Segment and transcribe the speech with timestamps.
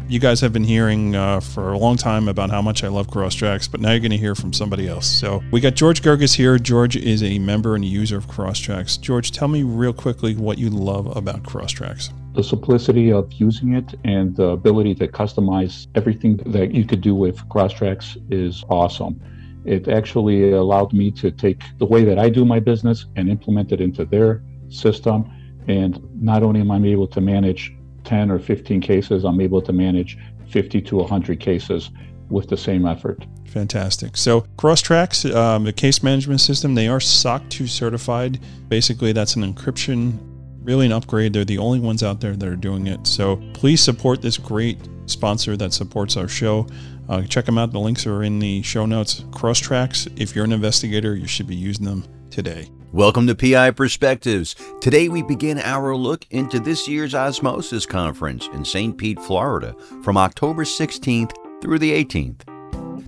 [0.08, 3.06] You guys have been hearing uh, for a long time about how much I love
[3.06, 5.08] Crosstracks, but now you're going to hear from somebody else.
[5.08, 6.58] So we got George Gerges here.
[6.58, 9.00] George is a member and user of Crosstracks.
[9.00, 13.94] George, tell me real quickly what you love about Crosstracks the simplicity of using it
[14.04, 19.20] and the ability to customize everything that you could do with Crosstracks is awesome.
[19.64, 23.70] It actually allowed me to take the way that I do my business and implement
[23.70, 25.30] it into their system.
[25.68, 27.72] And not only am I able to manage
[28.04, 31.90] 10 or 15 cases, I'm able to manage 50 to 100 cases
[32.28, 33.24] with the same effort.
[33.46, 34.16] Fantastic.
[34.16, 38.40] So Crosstracks, um, the case management system, they are SOC 2 certified.
[38.68, 40.18] Basically, that's an encryption
[40.62, 41.32] really an upgrade.
[41.32, 43.06] They're the only ones out there that are doing it.
[43.06, 46.66] So please support this great sponsor that supports our show.
[47.08, 47.72] Uh, check them out.
[47.72, 49.24] The links are in the show notes.
[49.32, 52.68] Cross tracks, if you're an investigator, you should be using them today.
[52.92, 54.54] Welcome to PI Perspectives.
[54.80, 58.96] Today we begin our look into this year's Osmosis Conference in St.
[58.96, 62.51] Pete, Florida from October 16th through the 18th.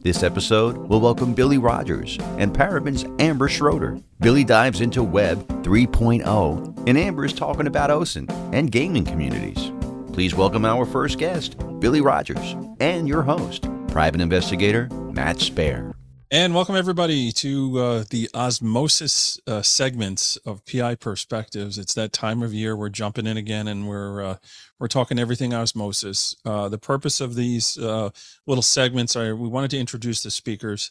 [0.05, 3.99] This episode will welcome Billy Rogers and Paraben's Amber Schroeder.
[4.21, 9.73] Billy dives into Web 3.0, and Amber is talking about OSINT and gaming communities.
[10.13, 15.95] Please welcome our first guest, Billy Rogers, and your host, private investigator Matt Spaier.
[16.31, 21.77] And welcome everybody to uh, the osmosis uh, segments of PI Perspectives.
[21.77, 24.37] It's that time of year we're jumping in again, and we're uh,
[24.81, 26.35] we're talking everything osmosis.
[26.45, 28.09] Uh, the purpose of these uh,
[28.47, 30.91] little segments are we wanted to introduce the speakers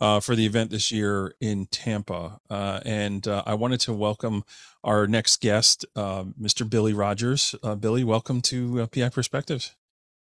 [0.00, 4.42] uh, for the event this year in Tampa, and I wanted to welcome
[4.82, 6.68] our next guest, Mr.
[6.68, 7.54] Billy Rogers.
[7.78, 9.76] Billy, welcome to PI Perspectives.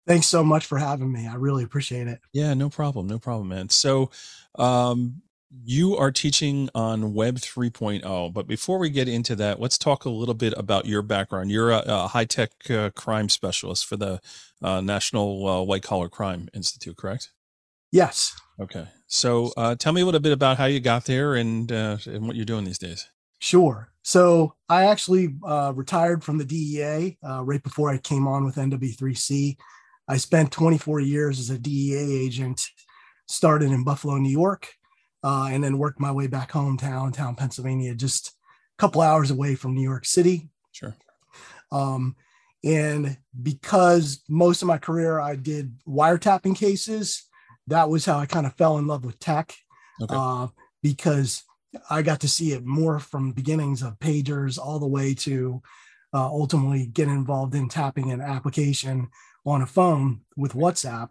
[0.07, 1.27] Thanks so much for having me.
[1.27, 2.19] I really appreciate it.
[2.33, 3.07] Yeah, no problem.
[3.07, 3.69] No problem, man.
[3.69, 4.09] So,
[4.55, 5.21] um,
[5.63, 10.09] you are teaching on Web 3.0, but before we get into that, let's talk a
[10.09, 11.49] little bit about your background.
[11.49, 14.21] You're a, a high tech uh, crime specialist for the
[14.61, 17.31] uh, National uh, White Collar Crime Institute, correct?
[17.91, 18.39] Yes.
[18.59, 18.87] Okay.
[19.07, 22.27] So, uh, tell me a little bit about how you got there and uh, and
[22.27, 23.07] what you're doing these days.
[23.39, 23.91] Sure.
[24.03, 29.57] So, I actually uh, retired from the DEA right before I came on with NW3C.
[30.09, 32.67] I spent 24 years as a DEA agent,
[33.27, 34.67] started in Buffalo, New York,
[35.23, 39.29] uh, and then worked my way back home to Allentown, Pennsylvania, just a couple hours
[39.29, 40.49] away from New York City.
[40.71, 40.95] Sure.
[41.71, 42.15] Um,
[42.63, 47.29] and because most of my career I did wiretapping cases,
[47.67, 49.53] that was how I kind of fell in love with tech.
[50.01, 50.15] Okay.
[50.17, 50.47] Uh,
[50.81, 51.43] because
[51.89, 55.61] I got to see it more from beginnings of pagers all the way to
[56.13, 59.09] uh, ultimately get involved in tapping an application
[59.45, 61.09] on a phone with WhatsApp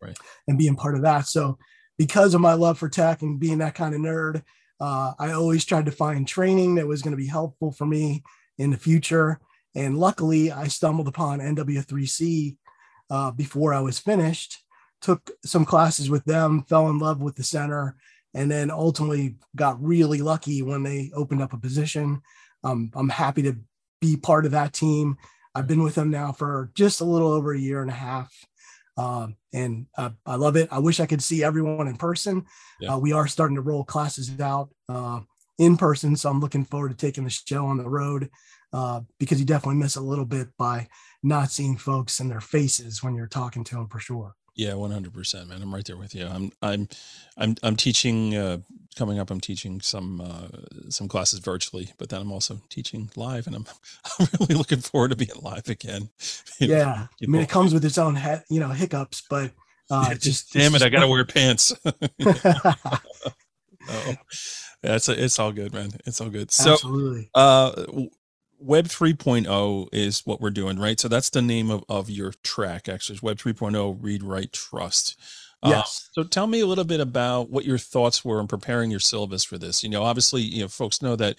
[0.00, 0.16] right.
[0.46, 1.26] and being part of that.
[1.26, 1.58] So,
[1.98, 4.42] because of my love for tech and being that kind of nerd,
[4.80, 8.24] uh, I always tried to find training that was going to be helpful for me
[8.58, 9.38] in the future.
[9.74, 12.56] And luckily, I stumbled upon NW3C
[13.10, 14.58] uh, before I was finished,
[15.00, 17.96] took some classes with them, fell in love with the center,
[18.34, 22.22] and then ultimately got really lucky when they opened up a position.
[22.64, 23.56] Um, I'm happy to
[24.00, 25.16] be part of that team
[25.54, 28.32] I've been with them now for just a little over a year and a half.
[28.96, 30.68] Um, and uh, I love it.
[30.70, 32.44] I wish I could see everyone in person.
[32.80, 32.94] Yeah.
[32.94, 35.20] Uh, we are starting to roll classes out uh,
[35.58, 36.16] in person.
[36.16, 38.30] So I'm looking forward to taking the show on the road
[38.72, 40.88] uh, because you definitely miss a little bit by
[41.22, 44.34] not seeing folks and their faces when you're talking to them for sure.
[44.54, 45.62] Yeah, one hundred percent, man.
[45.62, 46.26] I'm right there with you.
[46.26, 46.88] I'm I'm
[47.38, 48.58] I'm I'm teaching uh,
[48.96, 49.30] coming up.
[49.30, 50.48] I'm teaching some uh,
[50.90, 53.66] some classes virtually, but then I'm also teaching live, and I'm
[54.20, 56.10] I'm really looking forward to being live again.
[56.58, 58.18] yeah, I mean, it comes with its own
[58.50, 59.52] you know hiccups, but
[59.90, 61.74] uh, yeah, just damn it, I gotta wear pants.
[62.26, 64.14] oh,
[64.82, 65.92] that's a, it's all good, man.
[66.04, 66.50] It's all good.
[66.50, 67.30] So, Absolutely.
[67.34, 67.84] uh,
[68.62, 70.98] Web 3.0 is what we're doing, right?
[70.98, 73.14] So that's the name of, of your track, actually.
[73.14, 75.18] It's Web 3.0 Read, Write, Trust.
[75.62, 76.08] Uh, yes.
[76.10, 79.00] Uh, so tell me a little bit about what your thoughts were in preparing your
[79.00, 79.82] syllabus for this.
[79.82, 81.36] You know, obviously, you know, folks know that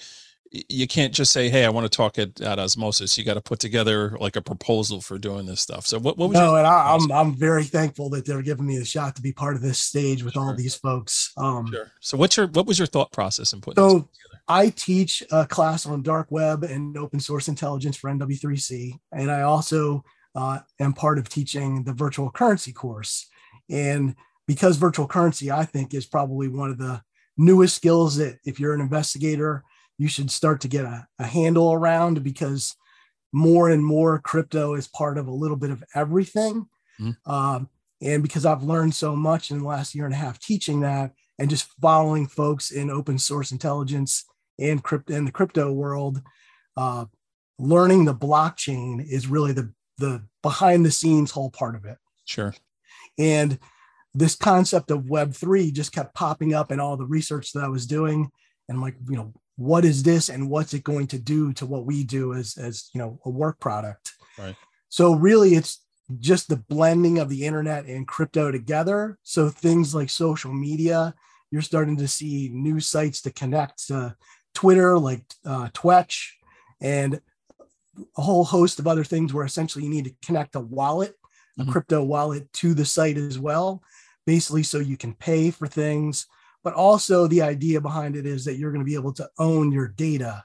[0.69, 3.41] you can't just say, "Hey, I want to talk at, at Osmosis." You got to
[3.41, 5.87] put together like a proposal for doing this stuff.
[5.87, 6.37] So, what, what was?
[6.37, 9.15] No, your- and I, am I'm, I'm very thankful that they're giving me the shot
[9.15, 10.43] to be part of this stage with sure.
[10.43, 11.33] all these folks.
[11.37, 11.91] Um, sure.
[12.01, 13.83] So, what's your what was your thought process in putting?
[13.83, 14.07] So,
[14.47, 19.41] I teach a class on dark web and open source intelligence for NW3C, and I
[19.41, 20.03] also
[20.35, 23.27] uh, am part of teaching the virtual currency course.
[23.69, 24.15] And
[24.47, 27.01] because virtual currency, I think, is probably one of the
[27.37, 29.63] newest skills that if you're an investigator
[29.97, 32.75] you should start to get a, a handle around because
[33.31, 36.65] more and more crypto is part of a little bit of everything.
[36.99, 37.31] Mm-hmm.
[37.31, 37.69] Um,
[38.01, 41.13] and because I've learned so much in the last year and a half teaching that
[41.39, 44.25] and just following folks in open source intelligence
[44.59, 46.21] and crypto in the crypto world,
[46.77, 47.05] uh,
[47.59, 51.97] learning the blockchain is really the the behind the scenes whole part of it.
[52.25, 52.53] Sure.
[53.17, 53.59] And
[54.13, 57.69] this concept of Web three just kept popping up in all the research that I
[57.69, 58.29] was doing,
[58.67, 61.65] and I'm like, you know, what is this and what's it going to do to
[61.65, 64.55] what we do as as you know a work product right
[64.89, 65.83] so really it's
[66.19, 71.13] just the blending of the internet and crypto together so things like social media
[71.51, 74.15] you're starting to see new sites to connect to
[74.53, 76.37] twitter like uh, twitch
[76.81, 77.21] and
[78.17, 81.15] a whole host of other things where essentially you need to connect a wallet
[81.59, 81.67] mm-hmm.
[81.67, 83.81] a crypto wallet to the site as well
[84.25, 86.27] basically so you can pay for things
[86.63, 89.71] but also the idea behind it is that you're going to be able to own
[89.71, 90.43] your data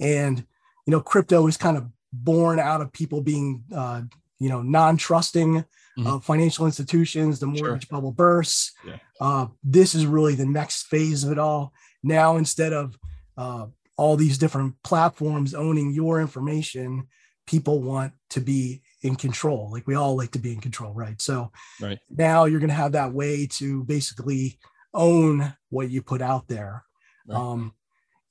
[0.00, 0.38] and
[0.86, 4.00] you know crypto is kind of born out of people being uh,
[4.38, 6.06] you know non-trusting mm-hmm.
[6.06, 7.96] of financial institutions the mortgage sure.
[7.96, 8.96] bubble bursts yeah.
[9.20, 11.72] uh, this is really the next phase of it all
[12.02, 12.97] now instead of
[13.38, 17.06] uh, all these different platforms owning your information
[17.46, 21.22] people want to be in control like we all like to be in control right
[21.22, 21.50] so
[21.80, 21.98] right.
[22.10, 24.58] now you're going to have that way to basically
[24.94, 26.84] own what you put out there.
[27.26, 27.38] Right.
[27.38, 27.74] Um,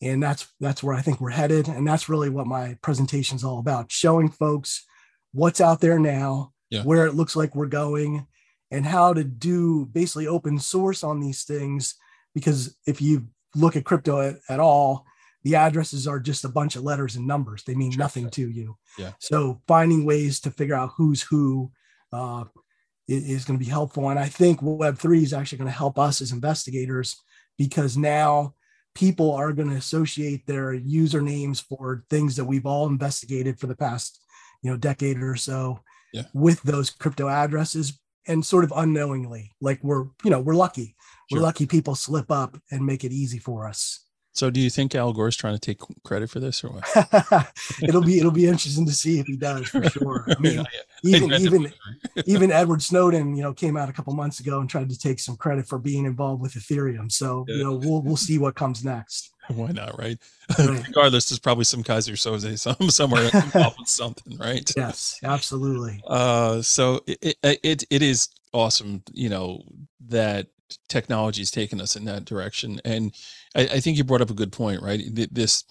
[0.01, 3.43] and that's that's where I think we're headed, and that's really what my presentation is
[3.43, 4.85] all about: showing folks
[5.33, 6.83] what's out there now, yeah.
[6.83, 8.27] where it looks like we're going,
[8.69, 11.95] and how to do basically open source on these things.
[12.35, 13.27] Because if you
[13.57, 15.05] look at crypto at, at all,
[15.43, 17.99] the addresses are just a bunch of letters and numbers; they mean sure.
[17.99, 18.77] nothing to you.
[18.97, 19.11] Yeah.
[19.19, 21.71] So finding ways to figure out who's who,
[22.11, 22.45] uh,
[23.07, 24.09] is going to be helpful.
[24.09, 27.21] And I think Web3 is actually going to help us as investigators
[27.57, 28.53] because now
[28.93, 33.75] people are going to associate their usernames for things that we've all investigated for the
[33.75, 34.19] past
[34.63, 35.79] you know decade or so
[36.13, 36.23] yeah.
[36.33, 40.95] with those crypto addresses and sort of unknowingly like we're you know we're lucky
[41.29, 41.39] sure.
[41.39, 44.07] we're lucky people slip up and make it easy for us
[44.37, 47.51] so, do you think Al Gore's trying to take credit for this, or what?
[47.81, 50.27] it'll be it'll be interesting to see if he does for sure.
[50.29, 50.63] I mean, yeah,
[51.03, 51.73] even even
[52.27, 55.19] even Edward Snowden, you know, came out a couple months ago and tried to take
[55.19, 57.11] some credit for being involved with Ethereum.
[57.11, 57.55] So, yeah.
[57.55, 59.33] you know, we'll we'll see what comes next.
[59.53, 60.17] Why not, right?
[60.59, 64.69] Regardless, there's probably some Keyser Soze some somewhere involved with something, right?
[64.75, 66.01] Yes, absolutely.
[66.05, 69.61] Uh, so it, it it it is awesome, you know,
[70.07, 70.47] that
[70.89, 72.81] technology has taken us in that direction.
[72.83, 73.13] And
[73.55, 75.01] I, I, think you brought up a good point, right?
[75.31, 75.63] This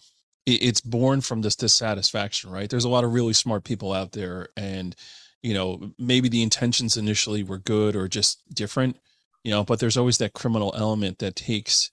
[0.47, 2.71] it's born from this dissatisfaction, right?
[2.71, 4.95] There's a lot of really smart people out there, and
[5.43, 8.97] you know maybe the intentions initially were good or just different,
[9.43, 11.91] you know, but there's always that criminal element that takes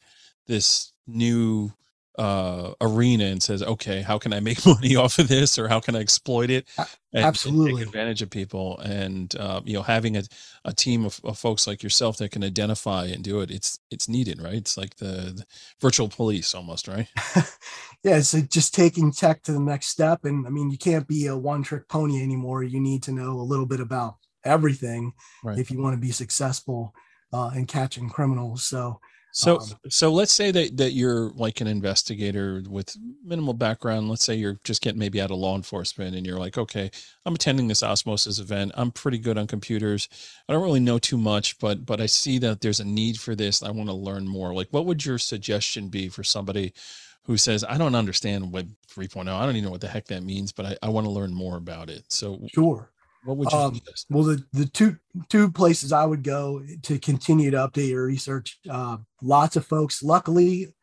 [0.48, 1.72] this new
[2.18, 5.80] uh, arena and says, okay, how can I make money off of this or how
[5.80, 6.68] can I exploit it?
[6.78, 7.72] And, Absolutely.
[7.72, 8.80] And take advantage of people.
[8.80, 10.24] And, uh, you know, having a,
[10.66, 14.08] a team of, of, folks like yourself that can identify and do it, it's, it's
[14.08, 14.54] needed, right?
[14.54, 15.46] It's like the, the
[15.82, 17.08] virtual police almost, right?
[18.04, 18.18] yeah.
[18.18, 20.26] It's just taking tech to the next step.
[20.26, 22.64] And I mean, you can't be a one trick pony anymore.
[22.64, 25.58] You need to know a little bit about everything right.
[25.58, 26.94] if you want to be successful
[27.32, 28.64] uh, in catching criminals.
[28.64, 29.00] So,
[29.34, 34.10] so, um, so let's say that that you're like an investigator with minimal background.
[34.10, 36.92] Let's say you're just getting maybe out of law enforcement, and you're like, okay,
[37.26, 38.74] I'm attending this osmosis event.
[38.76, 40.08] I'm pretty good on computers.
[40.48, 43.36] I don't really know too much, but but I see that there's a need for
[43.36, 43.64] this.
[43.64, 44.54] I want to learn more.
[44.54, 46.74] Like, what would your suggestion be for somebody
[47.26, 49.28] who says, I don't understand Web 3.0.
[49.30, 51.34] I don't even know what the heck that means, but I, I want to learn
[51.34, 52.04] more about it.
[52.10, 52.93] So, sure.
[53.24, 54.08] What would you um, suggest?
[54.10, 54.98] Well, the, the two
[55.30, 58.60] two places I would go to continue to update your research.
[58.70, 60.04] Uh, lots of folks.
[60.04, 60.74] Luckily,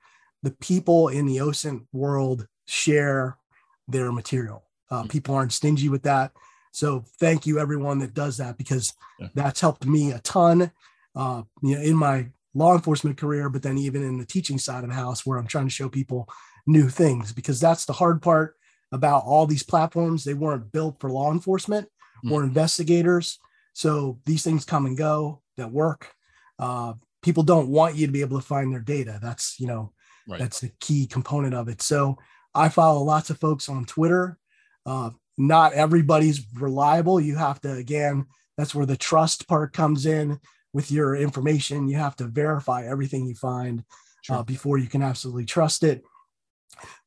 [0.42, 3.36] the people in the OSINT world share
[3.88, 4.64] their material.
[4.90, 5.08] Uh, mm-hmm.
[5.08, 6.32] People aren't stingy with that.
[6.72, 9.28] So thank you everyone that does that because yeah.
[9.34, 10.70] that's helped me a ton.
[11.14, 14.84] Uh, you know, in my law enforcement career, but then even in the teaching side
[14.84, 16.28] of the house where I'm trying to show people
[16.66, 18.56] new things because that's the hard part
[18.92, 20.24] about all these platforms.
[20.24, 21.88] They weren't built for law enforcement
[22.22, 23.38] more investigators.
[23.72, 26.12] So these things come and go that work.
[26.58, 29.18] Uh, people don't want you to be able to find their data.
[29.22, 29.92] That's you know
[30.28, 30.38] right.
[30.38, 31.82] that's the key component of it.
[31.82, 32.18] So
[32.54, 34.38] I follow lots of folks on Twitter.
[34.84, 37.20] Uh, not everybody's reliable.
[37.20, 40.38] You have to, again, that's where the trust part comes in
[40.72, 41.88] with your information.
[41.88, 43.82] You have to verify everything you find
[44.22, 44.36] sure.
[44.36, 46.02] uh, before you can absolutely trust it.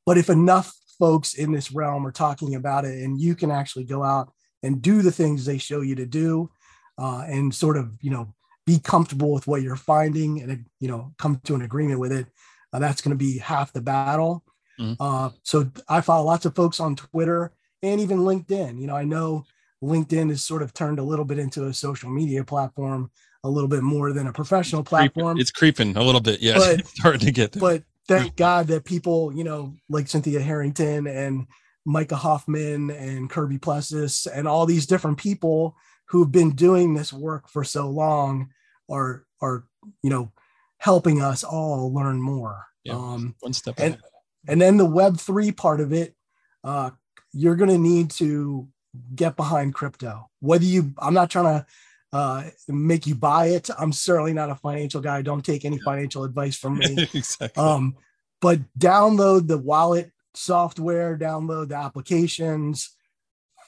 [0.06, 3.86] But if enough folks in this realm are talking about it and you can actually
[3.86, 4.33] go out
[4.64, 6.50] and do the things they show you to do
[6.98, 8.34] uh, and sort of, you know,
[8.66, 12.28] be comfortable with what you're finding and, you know, come to an agreement with it,
[12.72, 14.44] uh, that's going to be half the battle.
[14.80, 15.02] Mm-hmm.
[15.02, 17.52] Uh, so I follow lots of folks on Twitter
[17.82, 18.80] and even LinkedIn.
[18.80, 19.46] You know, I know
[19.84, 23.12] LinkedIn has sort of turned a little bit into a social media platform
[23.44, 25.38] a little bit more than a professional platform.
[25.38, 26.42] It's creeping a little bit.
[26.42, 26.58] Yeah.
[26.58, 27.60] But, it's starting to get there.
[27.60, 31.48] But thank God that people, you know, like Cynthia Hetherington and
[31.86, 35.76] Micah Hoffman and Kirby Plessas and all these different people
[36.06, 38.50] who've been doing this work for so long
[38.90, 39.66] are are
[40.02, 40.32] you know
[40.78, 42.66] helping us all learn more.
[42.84, 44.04] Yeah, um, one step and, ahead.
[44.48, 46.16] and then the web three part of it,
[46.64, 46.92] uh,
[47.32, 48.68] you're gonna need to
[49.16, 50.30] get behind crypto.
[50.40, 51.66] Whether you I'm not trying to
[52.14, 53.70] uh, make you buy it.
[53.78, 55.24] I'm certainly not a financial guy.
[55.24, 57.08] Don't take any financial advice from me.
[57.14, 57.62] exactly.
[57.62, 57.96] Um,
[58.40, 62.96] but download the wallet software, download the applications,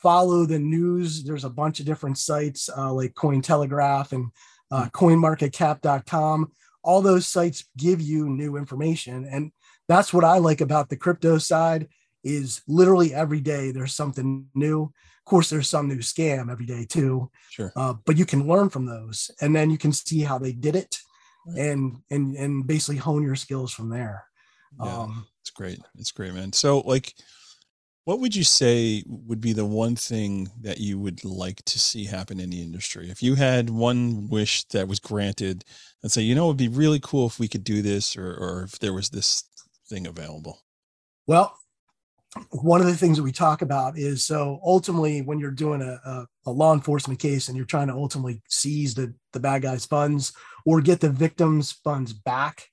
[0.01, 1.24] follow the news.
[1.24, 4.29] There's a bunch of different sites uh, like Cointelegraph and
[4.72, 4.89] uh, hmm.
[4.89, 6.51] CoinMarketCap.com.
[6.84, 9.51] All those sites give you new information, and
[9.88, 11.88] that's what I like about the crypto side.
[12.24, 14.84] Is literally every day there's something new.
[14.84, 17.31] Of course, there's some new scam every day too.
[17.50, 17.72] Sure.
[17.75, 20.75] Uh, but you can learn from those, and then you can see how they did
[20.75, 21.00] it,
[21.48, 21.57] right.
[21.57, 24.25] and and and basically hone your skills from there.
[24.79, 25.79] Yeah, um, it's great.
[25.99, 26.51] It's great, man.
[26.53, 27.13] So, like,
[28.05, 32.05] what would you say would be the one thing that you would like to see
[32.05, 33.11] happen in the industry?
[33.11, 35.63] If you had one wish that was granted,
[36.01, 38.63] and say, you know, it'd be really cool if we could do this, or or
[38.63, 39.43] if there was this
[39.87, 40.63] thing available.
[41.27, 41.55] Well,
[42.49, 45.99] one of the things that we talk about is so ultimately when you're doing a,
[46.09, 49.85] a, a, law enforcement case and you're trying to ultimately seize the, the bad guy's
[49.85, 50.33] funds
[50.65, 52.67] or get the victim's funds back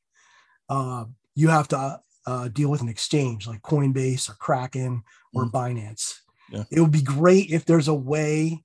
[0.69, 1.05] uh,
[1.37, 5.02] you have to uh, deal with an exchange like coinbase or kraken
[5.35, 5.50] or mm.
[5.50, 6.14] binance
[6.50, 6.64] yeah.
[6.71, 8.62] it would be great if there's a way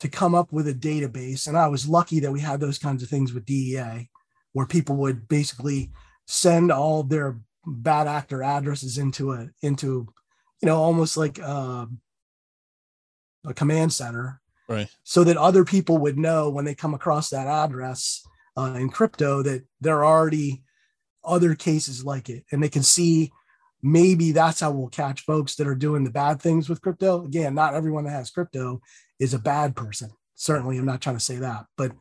[0.00, 3.02] to come up with a database and i was lucky that we had those kinds
[3.02, 4.08] of things with dea
[4.52, 5.90] where people would basically
[6.26, 10.06] send all their bad actor addresses into a into
[10.62, 11.86] you know, almost like uh,
[13.44, 14.88] a command center, right?
[15.02, 18.24] So that other people would know when they come across that address
[18.56, 20.62] uh, in crypto that they're already
[21.24, 23.32] other cases like it, and they can see
[23.82, 27.24] maybe that's how we'll catch folks that are doing the bad things with crypto.
[27.24, 28.80] Again, not everyone that has crypto
[29.18, 30.10] is a bad person.
[30.34, 31.92] Certainly, I'm not trying to say that, but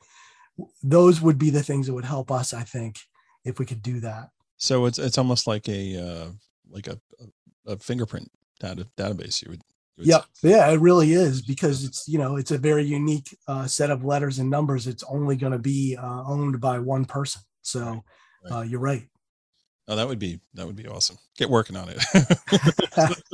[0.84, 3.00] those would be the things that would help us, I think,
[3.46, 4.30] if we could do that.
[4.58, 6.28] So it's it's almost like a uh,
[6.70, 7.00] like a,
[7.66, 9.42] a fingerprint data database.
[9.42, 9.62] You would.
[9.98, 10.26] Yep.
[10.42, 14.04] Yeah, it really is because it's you know it's a very unique uh, set of
[14.04, 14.88] letters and numbers.
[14.88, 17.42] It's only going to be uh, owned by one person.
[17.62, 18.02] So right.
[18.44, 18.52] Right.
[18.52, 19.08] Uh, you're right.
[19.88, 21.18] Oh, that would be that would be awesome.
[21.38, 21.98] Get working on it.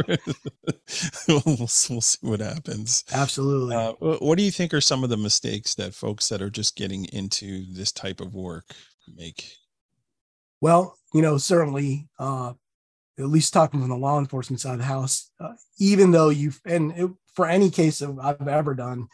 [1.27, 3.03] we'll, we'll, see what happens.
[3.11, 3.75] Absolutely.
[3.75, 6.75] Uh, what do you think are some of the mistakes that folks that are just
[6.75, 8.73] getting into this type of work
[9.13, 9.57] make?
[10.61, 12.53] Well, you know, certainly uh,
[13.19, 16.59] at least talking from the law enforcement side of the house, uh, even though you've,
[16.65, 19.07] and it, for any case of I've ever done,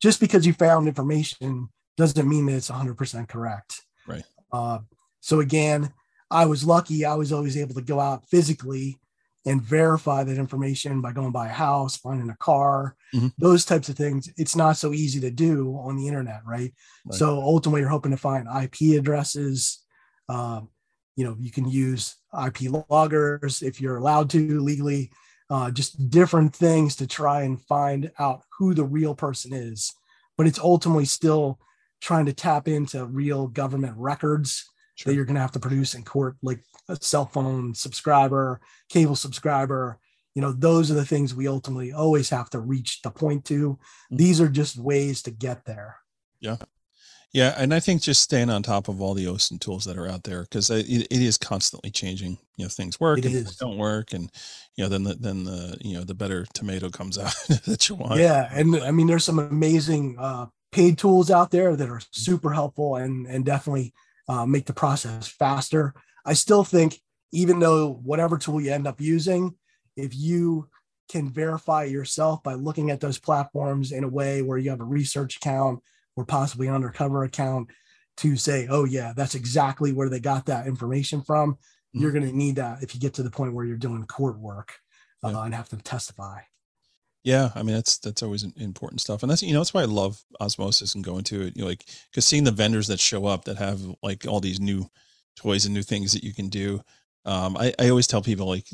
[0.00, 3.82] just because you found information doesn't mean that it's 100% correct.
[4.06, 4.24] Right.
[4.52, 4.78] Uh,
[5.20, 5.92] so again,
[6.30, 7.04] I was lucky.
[7.04, 8.98] I was always able to go out physically
[9.44, 13.28] and verify that information by going by a house, finding a car, mm-hmm.
[13.38, 14.28] those types of things.
[14.36, 16.72] It's not so easy to do on the internet, right?
[17.04, 17.14] right.
[17.14, 19.84] So ultimately, you're hoping to find IP addresses,
[20.28, 20.68] um,
[21.16, 22.16] you know you can use
[22.46, 22.58] ip
[22.90, 25.10] loggers if you're allowed to legally
[25.48, 29.92] uh, just different things to try and find out who the real person is
[30.36, 31.58] but it's ultimately still
[32.00, 35.10] trying to tap into real government records sure.
[35.10, 39.16] that you're going to have to produce in court like a cell phone subscriber cable
[39.16, 39.98] subscriber
[40.34, 43.70] you know those are the things we ultimately always have to reach the point to
[43.70, 44.16] mm-hmm.
[44.16, 45.96] these are just ways to get there
[46.40, 46.56] yeah
[47.36, 50.08] yeah, and I think just staying on top of all the OSINT tools that are
[50.08, 52.38] out there because it, it is constantly changing.
[52.56, 53.56] You know, things work it and is.
[53.56, 54.30] don't work, and
[54.74, 57.34] you know, then the then the you know the better tomato comes out
[57.66, 58.20] that you want.
[58.20, 62.52] Yeah, and I mean, there's some amazing uh, paid tools out there that are super
[62.52, 63.92] helpful and and definitely
[64.28, 65.94] uh, make the process faster.
[66.24, 67.00] I still think,
[67.32, 69.54] even though whatever tool you end up using,
[69.96, 70.68] if you
[71.08, 74.84] can verify yourself by looking at those platforms in a way where you have a
[74.84, 75.80] research account
[76.16, 77.70] or possibly an undercover account
[78.18, 81.58] to say, oh, yeah, that's exactly where they got that information from.
[81.92, 84.38] you're going to need that if you get to the point where you're doing court
[84.38, 84.74] work
[85.22, 86.40] uh, and have to testify.
[87.26, 89.86] Yeah, I mean that's that's always important stuff, and that's you know that's why I
[89.86, 91.56] love osmosis and going to it.
[91.56, 94.60] You know, like because seeing the vendors that show up that have like all these
[94.60, 94.88] new
[95.34, 96.80] toys and new things that you can do.
[97.24, 98.68] Um, I, I always tell people like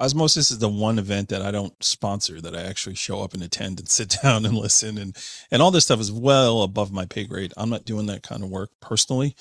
[0.00, 3.42] osmosis is the one event that I don't sponsor that I actually show up and
[3.42, 5.16] attend and sit down and listen and
[5.50, 7.52] and all this stuff is well above my pay grade.
[7.56, 9.34] I'm not doing that kind of work personally.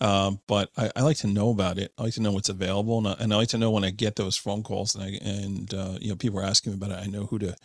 [0.00, 1.92] Um, but I, I, like to know about it.
[1.96, 3.90] I like to know what's available, and I, and I like to know when I
[3.90, 6.90] get those phone calls and I, and uh, you know people are asking me about
[6.90, 7.02] it.
[7.02, 7.56] I know who to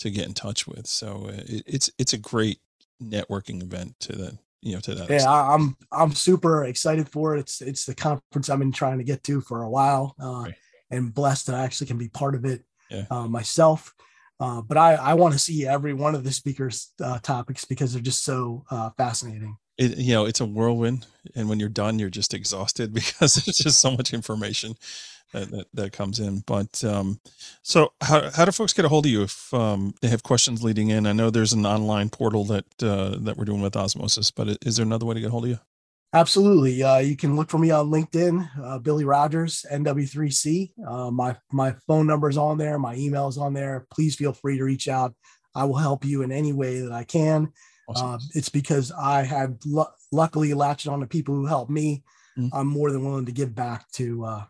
[0.00, 0.86] to get in touch with.
[0.86, 2.58] So uh, it, it's it's a great
[3.02, 5.08] networking event to the you know to that.
[5.08, 5.34] Yeah, extent.
[5.34, 7.40] I'm I'm super excited for it.
[7.40, 10.54] It's it's the conference I've been trying to get to for a while, uh, right.
[10.90, 13.04] and blessed that I actually can be part of it yeah.
[13.10, 13.94] uh, myself.
[14.40, 17.92] Uh, but I I want to see every one of the speakers' uh, topics because
[17.92, 21.06] they're just so uh, fascinating it, you know, it's a whirlwind.
[21.34, 24.76] And when you're done, you're just exhausted because it's just so much information
[25.32, 26.40] that, that, that comes in.
[26.46, 27.20] But um,
[27.62, 30.62] so how, how do folks get a hold of you if um, they have questions
[30.62, 31.06] leading in?
[31.06, 34.76] I know there's an online portal that, uh, that we're doing with Osmosis, but is
[34.76, 35.58] there another way to get a hold of you?
[36.14, 36.80] Absolutely.
[36.80, 40.70] Uh, you can look for me on LinkedIn, uh, Billy Rogers, NW3C.
[40.86, 42.78] Uh, my, my phone number is on there.
[42.78, 43.88] My email is on there.
[43.90, 45.12] Please feel free to reach out.
[45.56, 47.52] I will help you in any way that I can.
[47.88, 48.06] Awesome.
[48.06, 52.02] Uh, it's because I had l- luckily latched on to people who helped me.
[52.38, 52.54] Mm-hmm.
[52.56, 54.44] I'm more than willing to give back to uh,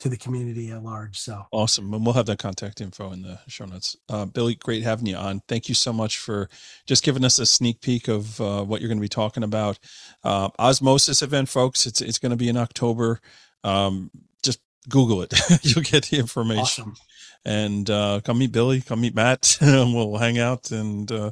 [0.00, 1.18] to the community at large.
[1.18, 3.96] So awesome, and we'll have that contact info in the show notes.
[4.08, 5.40] Uh, Billy, great having you on.
[5.48, 6.48] Thank you so much for
[6.86, 9.78] just giving us a sneak peek of uh, what you're going to be talking about.
[10.22, 11.86] Uh, Osmosis event, folks.
[11.86, 13.20] It's it's going to be in October.
[13.64, 14.10] Um,
[14.42, 16.84] just Google it; you'll get the information.
[16.84, 16.94] Awesome.
[17.44, 21.30] And uh, come meet Billy, come meet Matt, and we'll hang out and uh,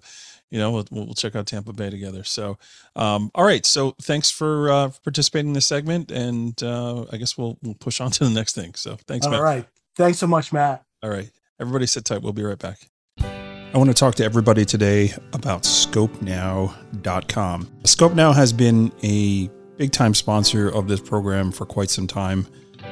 [0.50, 2.24] you know, we'll, we'll check out Tampa Bay together.
[2.24, 2.58] So,
[2.96, 3.64] um, all right.
[3.66, 8.00] So thanks for uh, participating in this segment, and uh, I guess we'll we'll push
[8.00, 8.74] on to the next thing.
[8.74, 9.26] So thanks.
[9.26, 9.42] All Matt.
[9.42, 9.66] right.
[9.96, 10.84] Thanks so much, Matt.
[11.02, 11.30] All right.
[11.60, 12.22] Everybody sit tight.
[12.22, 12.78] We'll be right back.
[13.18, 17.66] I want to talk to everybody today about ScopeNow.com.
[17.82, 22.46] ScopeNow has been a big time sponsor of this program for quite some time,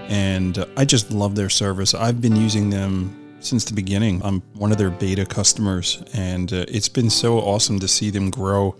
[0.08, 1.94] and I just love their service.
[1.94, 4.20] I've been using them since the beginning.
[4.24, 8.30] I'm one of their beta customers, and uh, it's been so awesome to see them
[8.30, 8.74] grow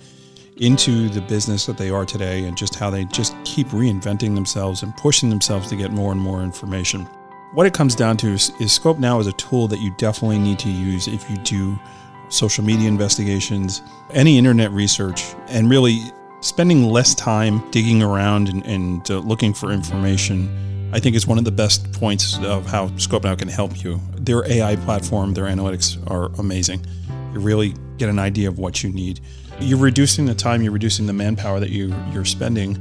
[0.57, 4.83] into the business that they are today and just how they just keep reinventing themselves
[4.83, 7.03] and pushing themselves to get more and more information.
[7.55, 10.39] What it comes down to is, is Scope Now is a tool that you definitely
[10.39, 11.79] need to use if you do
[12.29, 16.01] social media investigations, any internet research, and really
[16.41, 21.39] spending less time digging around and, and uh, looking for information I think is one
[21.39, 24.01] of the best points of how ScopeNow can help you.
[24.15, 26.85] Their AI platform, their analytics are amazing.
[27.33, 29.21] You really get an idea of what you need.
[29.59, 32.77] You're reducing the time, you're reducing the manpower that you you're spending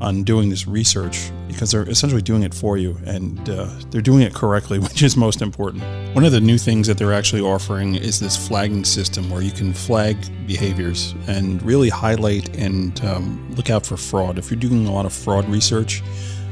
[0.00, 4.22] on doing this research because they're essentially doing it for you and uh, they're doing
[4.22, 5.84] it correctly, which is most important.
[6.14, 9.52] One of the new things that they're actually offering is this flagging system where you
[9.52, 10.16] can flag
[10.48, 14.36] behaviors and really highlight and um, look out for fraud.
[14.38, 16.02] If you're doing a lot of fraud research,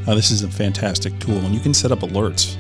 [0.07, 2.57] uh, this is a fantastic tool, and you can set up alerts.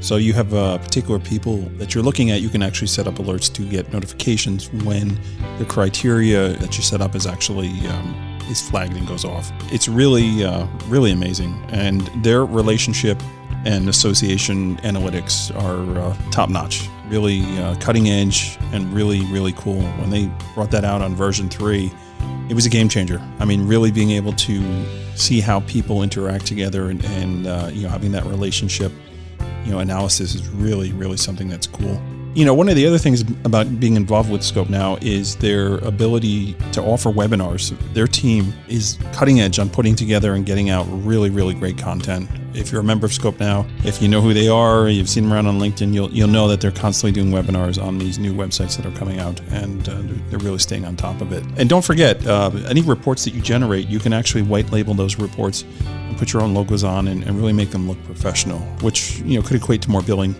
[0.00, 2.42] So you have uh, particular people that you're looking at.
[2.42, 5.18] You can actually set up alerts to get notifications when
[5.58, 9.50] the criteria that you set up is actually um, is flagged and goes off.
[9.72, 13.20] It's really uh, really amazing, and their relationship
[13.64, 16.88] and association analytics are uh, top notch.
[17.08, 19.80] Really uh, cutting edge and really really cool.
[19.82, 21.90] When they brought that out on version three
[22.48, 23.22] it was a game changer.
[23.38, 24.60] I mean, really being able to
[25.14, 28.92] see how people interact together and, and uh, you know having that relationship,
[29.64, 32.00] you know, analysis is really really something that's cool.
[32.34, 35.76] You know, one of the other things about being involved with Scope now is their
[35.78, 37.78] ability to offer webinars.
[37.94, 42.28] Their team is cutting edge on putting together and getting out really, really great content.
[42.52, 45.24] If you're a member of Scope now, if you know who they are, you've seen
[45.24, 48.34] them around on LinkedIn, you'll you'll know that they're constantly doing webinars on these new
[48.34, 51.44] websites that are coming out, and uh, they're really staying on top of it.
[51.56, 55.20] And don't forget, uh, any reports that you generate, you can actually white label those
[55.20, 59.20] reports and put your own logos on and, and really make them look professional, which
[59.20, 60.34] you know could equate to more billing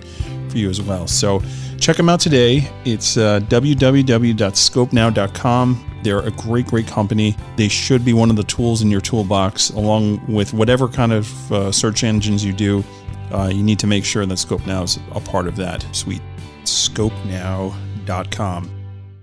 [0.55, 1.09] for you as well.
[1.09, 1.43] So
[1.81, 2.71] check them out today.
[2.85, 5.91] It's uh, www.scopenow.com.
[6.05, 7.37] They're a great, great company.
[7.57, 11.53] They should be one of the tools in your toolbox, along with whatever kind of
[11.53, 12.85] uh, search engines you do.
[13.33, 16.23] Uh, you need to make sure that Scope Now is a part of that suite.
[16.65, 18.71] ScopeNow.com.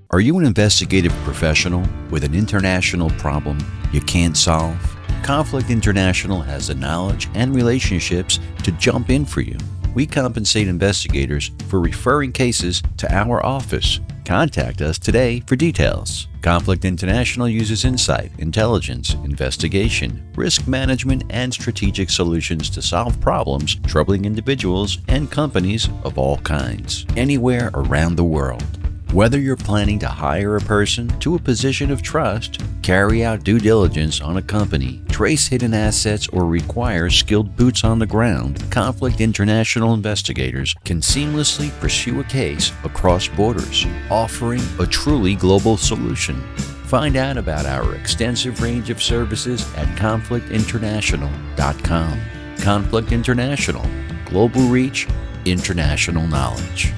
[0.10, 3.60] Are you an investigative professional with an international problem
[3.94, 4.76] you can't solve?
[5.24, 9.58] Conflict International has the knowledge and relationships to jump in for you.
[9.93, 13.99] We compensate investigators for referring cases to our office.
[14.25, 16.27] Contact us today for details.
[16.41, 24.25] Conflict International uses insight, intelligence, investigation, risk management, and strategic solutions to solve problems troubling
[24.25, 28.90] individuals and companies of all kinds, anywhere around the world.
[29.12, 33.60] Whether you're planning to hire a person to a position of trust, carry out due
[33.60, 39.19] diligence on a company, trace hidden assets, or require skilled boots on the ground, Conflict
[39.19, 46.41] International investigators can seamlessly pursue a case across borders, offering a truly global solution.
[46.86, 52.21] Find out about our extensive range of services at conflictinternational.com.
[52.62, 53.86] Conflict International,
[54.24, 55.06] global reach,
[55.43, 56.93] international knowledge.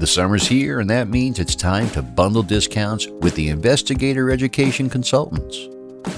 [0.00, 4.88] The summer's here, and that means it's time to bundle discounts with the Investigator Education
[4.88, 5.68] Consultants.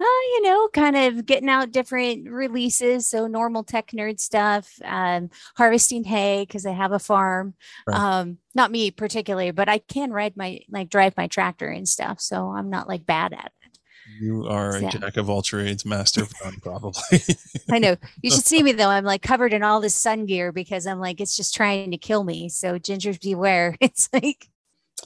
[0.00, 3.06] Uh, you know, kind of getting out different releases.
[3.06, 7.54] So normal tech nerd stuff, um, harvesting hay because I have a farm.
[7.86, 7.96] Right.
[7.96, 12.20] Um, not me particularly, but I can ride my like drive my tractor and stuff.
[12.20, 13.78] So I'm not like bad at it.
[14.20, 14.86] You are so.
[14.86, 17.20] a jack of all trades, master of none, probably.
[17.70, 17.96] I know.
[18.20, 18.88] You should see me though.
[18.88, 21.98] I'm like covered in all this sun gear because I'm like it's just trying to
[21.98, 22.48] kill me.
[22.48, 23.76] So gingers beware.
[23.84, 24.48] It's like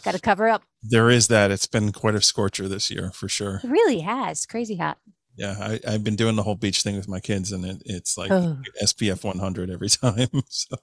[0.04, 0.62] got to cover up.
[0.82, 1.50] There is that.
[1.50, 3.60] It's been quite a scorcher this year for sure.
[3.64, 4.46] It really has.
[4.46, 4.98] Crazy hot.
[5.36, 8.18] Yeah, I, have been doing the whole beach thing with my kids, and it, it's
[8.18, 8.58] like oh.
[8.82, 10.28] SPF 100 every time.
[10.48, 10.76] So.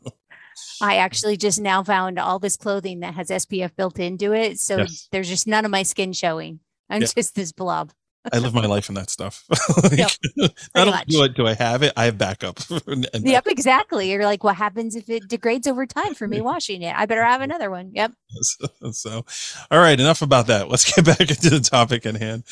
[0.82, 4.78] I actually just now found all this clothing that has SPF built into it, so
[4.78, 5.10] yes.
[5.12, 6.62] there's just none of my skin showing.
[6.90, 7.08] I'm yeah.
[7.14, 7.92] just this blob.
[8.34, 9.44] I live my life in that stuff.
[9.84, 10.12] like, yep,
[10.76, 11.36] I don't do it.
[11.36, 11.94] Do I have it?
[11.96, 12.60] I have backup.
[12.88, 14.12] and yep, exactly.
[14.12, 16.96] You're like, what happens if it degrades over time for me washing it?
[16.96, 17.92] I better have another one.
[17.94, 18.14] Yep.
[18.42, 19.26] So, so
[19.72, 20.70] all right, enough about that.
[20.70, 22.44] Let's get back into the topic at hand.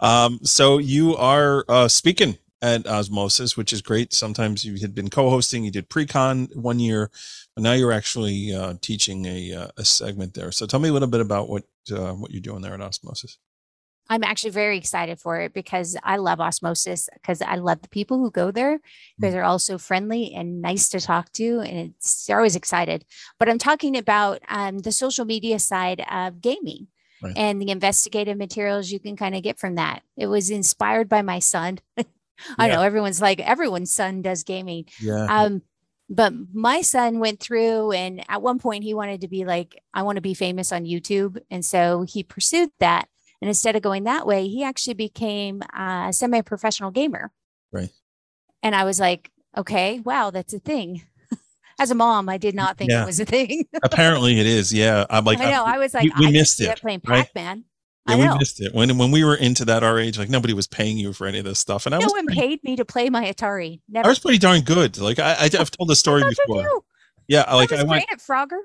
[0.00, 4.12] Um, so you are uh, speaking at Osmosis, which is great.
[4.12, 5.64] Sometimes you had been co-hosting.
[5.64, 7.10] You did pre-con one year,
[7.54, 10.52] but now you're actually uh, teaching a, uh, a segment there.
[10.52, 13.38] So tell me a little bit about what uh, what you're doing there at Osmosis.
[14.08, 18.18] I'm actually very excited for it because I love osmosis because I love the people
[18.18, 18.80] who go there
[19.18, 19.34] because mm.
[19.34, 23.04] they're all so friendly and nice to talk to and it's they're always excited.
[23.38, 26.88] But I'm talking about um, the social media side of gaming
[27.22, 27.32] right.
[27.36, 30.02] and the investigative materials you can kind of get from that.
[30.16, 31.78] It was inspired by my son.
[32.58, 32.74] I yeah.
[32.74, 34.86] know everyone's like everyone's son does gaming.
[35.00, 35.26] Yeah.
[35.28, 35.62] Um,
[36.08, 40.02] but my son went through and at one point he wanted to be like i
[40.02, 43.08] want to be famous on youtube and so he pursued that
[43.42, 47.32] and instead of going that way, he actually became a semi professional gamer.
[47.72, 47.90] Right.
[48.62, 51.02] And I was like, okay, wow, that's a thing.
[51.80, 53.02] As a mom, I did not think yeah.
[53.02, 53.64] it was a thing.
[53.82, 54.72] Apparently, it is.
[54.72, 55.64] Yeah, I'm like, I know.
[55.64, 56.80] Uh, I, was like, we, we missed it.
[56.80, 57.64] Playing Pac Man.
[58.08, 60.18] Yeah, we missed it when when we were into that our age.
[60.18, 62.12] Like nobody was paying you for any of this stuff, and I was no was
[62.12, 63.80] one pretty, paid me to play my Atari.
[63.88, 64.06] Never.
[64.06, 64.98] I was pretty darn good.
[64.98, 66.82] Like I, I have told the story before.
[67.28, 68.58] Yeah, like I, I went at Frogger.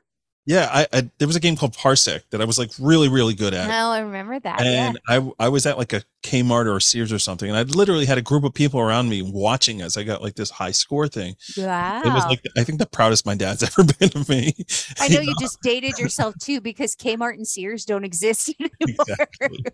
[0.47, 3.33] Yeah, I, I, there was a game called Parsec that I was like really really
[3.33, 3.67] good at.
[3.67, 4.61] No, I remember that.
[4.61, 5.19] And yeah.
[5.37, 8.17] I I was at like a Kmart or Sears or something, and I literally had
[8.17, 11.35] a group of people around me watching as I got like this high score thing.
[11.57, 12.01] Wow.
[12.03, 14.53] It was like I think the proudest my dad's ever been of me.
[14.99, 18.95] I know you just dated yourself too because Kmart and Sears don't exist anymore.
[19.09, 19.65] Exactly.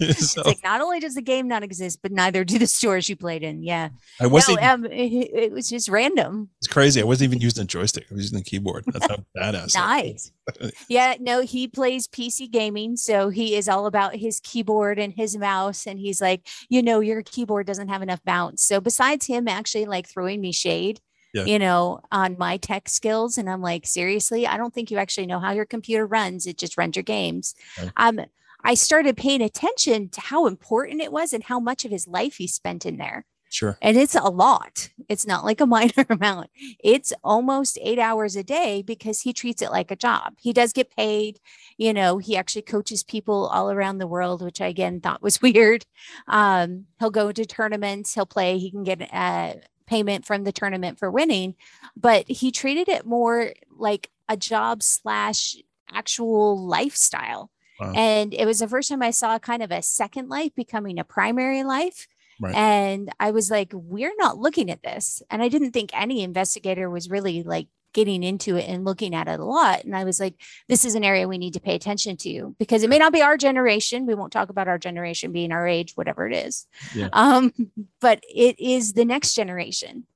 [0.00, 3.16] It's like not only does the game not exist, but neither do the stores you
[3.16, 3.62] played in.
[3.62, 3.90] Yeah.
[4.20, 4.60] I wasn't.
[4.60, 6.50] No, um, it, it was just random.
[6.58, 7.00] it's crazy.
[7.00, 8.06] I wasn't even using a joystick.
[8.10, 8.84] I was using the keyboard.
[8.86, 9.72] That's how badass.
[9.72, 10.32] that Nice.
[10.88, 12.96] Yeah, no, he plays PC gaming.
[12.96, 15.86] So he is all about his keyboard and his mouse.
[15.86, 18.62] And he's like, you know, your keyboard doesn't have enough bounce.
[18.62, 21.00] So besides him actually like throwing me shade,
[21.32, 21.44] Yeah.
[21.44, 25.26] you know, on my tech skills, and I'm like, seriously, I don't think you actually
[25.26, 26.46] know how your computer runs.
[26.46, 27.54] It just runs your games.
[27.78, 27.90] Right.
[27.96, 28.20] Um,
[28.62, 32.36] I started paying attention to how important it was and how much of his life
[32.36, 33.26] he spent in there.
[33.54, 33.78] Sure.
[33.80, 34.90] And it's a lot.
[35.08, 36.50] It's not like a minor amount.
[36.82, 40.34] It's almost eight hours a day because he treats it like a job.
[40.40, 41.38] He does get paid.
[41.78, 45.40] You know, he actually coaches people all around the world, which I again thought was
[45.42, 45.86] weird.
[46.26, 50.98] Um, he'll go to tournaments, he'll play, he can get a payment from the tournament
[50.98, 51.54] for winning,
[51.96, 55.54] but he treated it more like a job slash
[55.92, 57.52] actual lifestyle.
[57.78, 57.92] Wow.
[57.94, 61.04] And it was the first time I saw kind of a second life becoming a
[61.04, 62.08] primary life.
[62.40, 62.54] Right.
[62.54, 65.22] And I was like, we're not looking at this.
[65.30, 69.28] And I didn't think any investigator was really like getting into it and looking at
[69.28, 69.84] it a lot.
[69.84, 70.34] And I was like,
[70.68, 73.22] this is an area we need to pay attention to because it may not be
[73.22, 74.04] our generation.
[74.04, 76.66] We won't talk about our generation being our age, whatever it is.
[76.94, 77.08] Yeah.
[77.12, 77.52] Um,
[78.00, 80.06] but it is the next generation.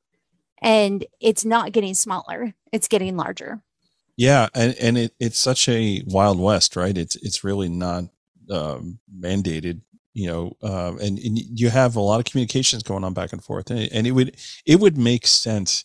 [0.60, 3.62] And it's not getting smaller, it's getting larger.
[4.16, 6.98] Yeah, and and it, it's such a wild west, right?
[6.98, 8.06] It's it's really not
[8.50, 9.82] um, mandated,
[10.18, 13.42] you know, um, and, and you have a lot of communications going on back and
[13.42, 15.84] forth, and, and it would it would make sense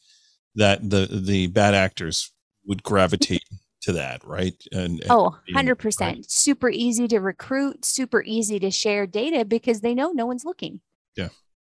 [0.56, 2.32] that the the bad actors
[2.66, 3.44] would gravitate
[3.82, 4.56] to that, right?
[4.72, 6.00] And, and Oh, 100%.
[6.00, 6.32] right?
[6.32, 10.80] Super easy to recruit, super easy to share data because they know no one's looking.
[11.18, 11.28] Yeah.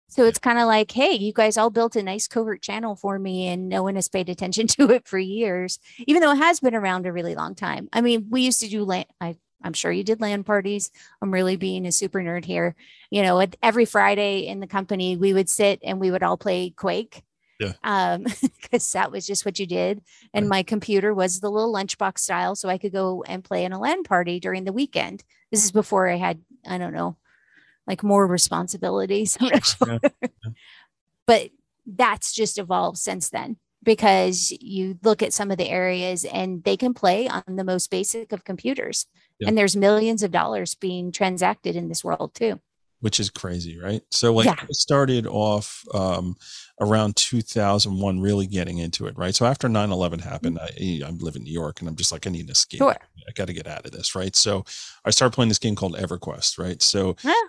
[0.08, 3.20] So it's kind of like, hey, you guys all built a nice covert channel for
[3.20, 6.62] me and no one has paid attention to it for years, even though it has
[6.62, 7.90] been around a really long time.
[7.92, 10.92] I mean, we used to do land, I, I'm sure you did land parties.
[11.22, 12.76] I'm really being a super nerd here.
[13.10, 16.70] You know, every Friday in the company, we would sit and we would all play
[16.70, 17.24] Quake.
[17.60, 17.74] Yeah.
[17.84, 18.24] Um,
[18.62, 20.02] because that was just what you did.
[20.34, 20.50] And Right.
[20.58, 23.80] my computer was the little lunchbox style, so I could go and play in a
[23.80, 25.24] LAN party during the weekend.
[25.52, 27.18] This is before I had, I don't know,
[27.88, 29.38] like more responsibilities.
[29.64, 30.00] Sure.
[30.04, 30.10] Yeah.
[31.26, 31.50] But
[31.86, 36.76] that's just evolved since then because you look at some of the areas and they
[36.78, 39.08] can play on the most basic of computers.
[39.40, 39.48] Yeah.
[39.48, 42.60] And there's millions of dollars being transacted in this world too.
[43.00, 44.02] which is crazy, right?
[44.12, 44.56] So like Yeah.
[44.60, 46.36] I started off um,
[46.82, 49.36] around 2001, really getting into it, right?
[49.36, 50.70] So after 9/11 happened, I,
[51.06, 52.80] I live in New York, and I'm just like, I need an escape.
[52.80, 52.98] Sure.
[53.30, 54.36] I got to get out of this, right?
[54.36, 54.66] So
[55.06, 56.82] I started playing this game called EverQuest, right?
[56.82, 57.48] So Ah.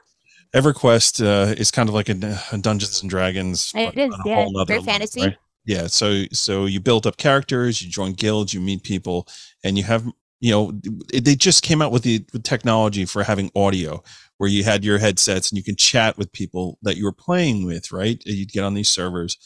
[0.54, 4.28] EverQuest uh, is kind of like a, a Dungeons and Dragons, It is, on a
[4.28, 5.22] yeah, whole nother very level, fantasy.
[5.22, 5.36] right?
[5.68, 5.86] Yeah.
[5.86, 9.28] So so you build up characters, you join guilds, you meet people,
[9.62, 10.06] and you have
[10.40, 10.72] you know
[11.12, 14.02] they just came out with the with technology for having audio
[14.38, 17.66] where you had your headsets and you can chat with people that you were playing
[17.66, 18.22] with, right?
[18.26, 19.36] Uh, you'd get on these servers.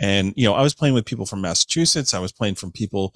[0.00, 2.14] And, you know, I was playing with people from Massachusetts.
[2.14, 3.14] I was playing from people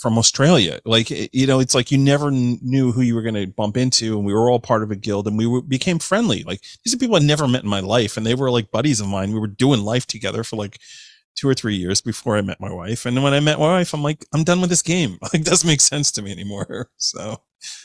[0.00, 0.80] from Australia.
[0.84, 3.76] Like, eh, you know, it's like you never knew who you were going to bump
[3.76, 4.16] into.
[4.16, 6.42] And we were all part of a guild and we were, became friendly.
[6.42, 8.16] Like, these are people I never met in my life.
[8.16, 9.32] And they were like buddies of mine.
[9.32, 10.80] We were doing life together for like
[11.36, 13.06] two or three years before I met my wife.
[13.06, 15.18] And when I met my wife, I'm like, I'm done with this game.
[15.22, 16.90] Like, it doesn't make sense to me anymore.
[16.98, 17.42] So,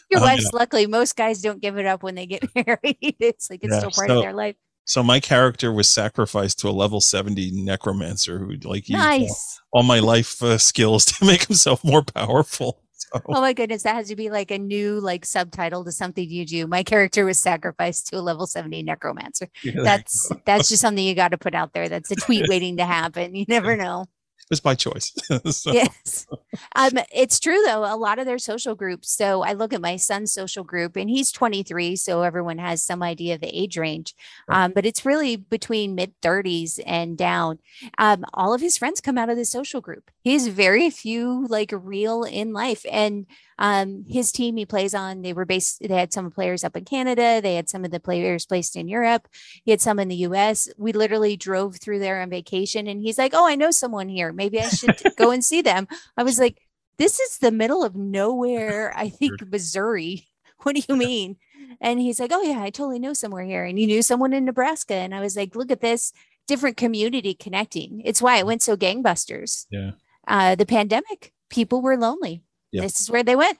[0.09, 2.97] Your Um, wife's luckily most guys don't give it up when they get married.
[3.19, 4.55] It's like it's Yeah, still part so- of their life.
[4.85, 9.37] So my character was sacrificed to a level 70 necromancer who like used all-
[9.73, 12.80] all my life uh, skills to make himself more powerful.
[13.13, 16.29] So, Oh my goodness, that has to be like a new like subtitle to something
[16.29, 16.67] you do.
[16.67, 19.47] My character was sacrificed to a level 70 necromancer.
[19.63, 21.89] yeah, That's that's just something you got to put out there.
[21.89, 23.35] That's a tweet waiting to happen.
[23.35, 24.05] You never know.
[24.51, 25.11] Was by choice.
[25.51, 26.27] So, Yes.
[26.75, 29.09] Um, it's true though, a lot of their social groups.
[29.11, 33.01] So I look at my son's social group and he's 23, so everyone has some
[33.01, 34.13] idea of the age range.
[34.47, 34.65] Right.
[34.65, 37.59] Um, but it's really between mid 30s and down.
[37.97, 40.11] Um, all of his friends come out of the social group.
[40.21, 42.85] He has very few like real in life.
[42.91, 43.25] And
[43.61, 46.83] um, his team he plays on, they were based, they had some players up in
[46.83, 49.27] Canada, they had some of the players placed in Europe,
[49.63, 50.67] he had some in the US.
[50.79, 54.33] We literally drove through there on vacation and he's like, Oh, I know someone here.
[54.33, 55.87] Maybe I should go and see them.
[56.17, 56.57] I was like,
[56.97, 60.27] This is the middle of nowhere, I think Missouri.
[60.63, 61.37] What do you mean?
[61.79, 63.63] And he's like, Oh, yeah, I totally know somewhere here.
[63.63, 64.95] And he knew someone in Nebraska.
[64.95, 66.13] And I was like, Look at this
[66.47, 68.01] different community connecting.
[68.05, 69.67] It's why it went so gangbusters.
[69.69, 69.91] Yeah.
[70.27, 72.43] Uh, the pandemic, people were lonely.
[72.71, 72.81] Yeah.
[72.81, 73.57] This is where they went.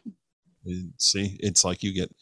[0.97, 2.13] See, it's like you get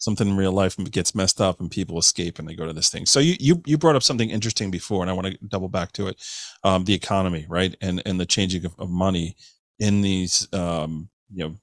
[0.00, 2.72] something in real life and gets messed up and people escape and they go to
[2.72, 3.06] this thing.
[3.06, 5.92] So you you you brought up something interesting before, and I want to double back
[5.92, 6.16] to it,
[6.64, 9.36] um, the economy, right, and and the changing of, of money
[9.78, 11.56] in these um, you know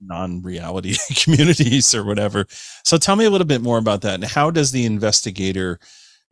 [0.00, 2.46] non-reality communities or whatever.
[2.84, 5.78] So tell me a little bit more about that, and how does the investigator,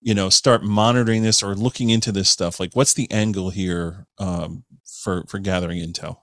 [0.00, 2.58] you know, start monitoring this or looking into this stuff?
[2.60, 6.18] Like, what's the angle here um, for for gathering intel?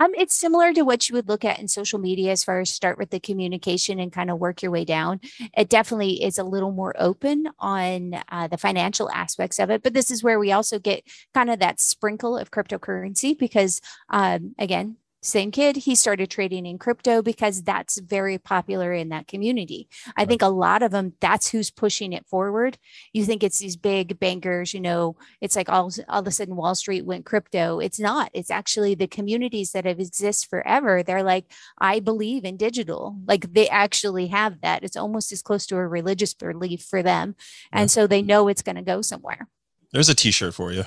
[0.00, 2.70] Um, it's similar to what you would look at in social media as far as
[2.70, 5.20] start with the communication and kind of work your way down.
[5.54, 9.92] It definitely is a little more open on uh, the financial aspects of it, but
[9.92, 14.96] this is where we also get kind of that sprinkle of cryptocurrency because, um, again,
[15.22, 19.88] same kid he started trading in crypto because that's very popular in that community.
[20.16, 20.28] I right.
[20.28, 22.78] think a lot of them that's who's pushing it forward.
[23.12, 26.56] You think it's these big bankers you know it's like all, all of a sudden
[26.56, 27.80] wall street went crypto.
[27.80, 28.30] It's not.
[28.32, 31.02] It's actually the communities that have exist forever.
[31.02, 31.46] They're like
[31.78, 33.16] i believe in digital.
[33.26, 34.84] Like they actually have that.
[34.84, 37.34] It's almost as close to a religious belief for them
[37.72, 37.86] and yeah.
[37.86, 39.48] so they know it's going to go somewhere.
[39.92, 40.84] There's a t-shirt for you.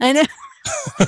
[0.00, 0.22] I know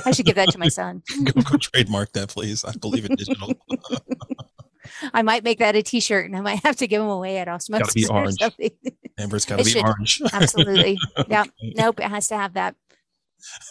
[0.05, 1.03] I should give that to my son.
[1.23, 2.63] go, go trademark that, please.
[2.63, 3.53] I believe in digital.
[5.13, 7.47] I might make that a T-shirt, and I might have to give them away at
[7.47, 7.87] Osmosis.
[7.87, 8.71] Got to be orange.
[9.17, 9.83] Amber's got to be should.
[9.83, 10.21] orange.
[10.33, 10.97] Absolutely.
[11.27, 11.45] Yeah.
[11.75, 11.99] Nope.
[11.99, 12.75] It has to have that.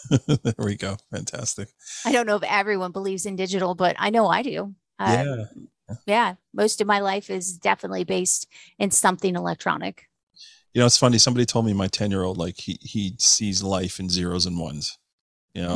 [0.09, 0.97] there we go.
[1.11, 1.69] Fantastic.
[2.05, 4.75] I don't know if everyone believes in digital, but I know I do.
[4.97, 5.95] Uh, yeah.
[6.05, 6.35] Yeah.
[6.53, 8.47] Most of my life is definitely based
[8.77, 10.05] in something electronic.
[10.73, 11.17] You know, it's funny.
[11.17, 14.59] Somebody told me my 10 year old, like, he, he sees life in zeros and
[14.59, 14.98] ones.